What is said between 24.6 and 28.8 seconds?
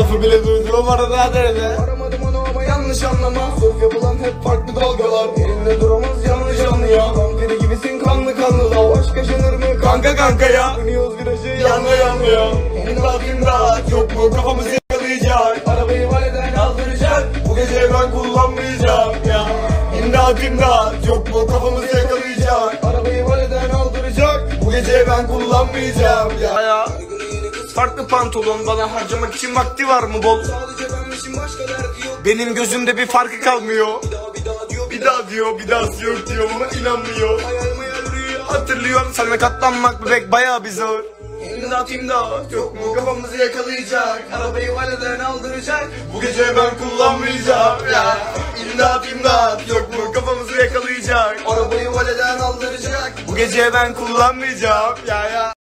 Bu gece ben kullanmayacağım ya, ya. Farklı pantolon